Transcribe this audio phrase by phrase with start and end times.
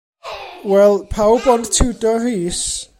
[0.69, 2.61] Wel, pawb ond Tiwdor Rees.